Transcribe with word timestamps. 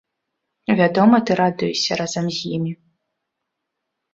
Вядома, 0.79 1.19
ты 1.29 1.37
радуешся 1.41 1.91
разам 2.01 2.25
з 2.39 2.57
імі. 2.59 2.73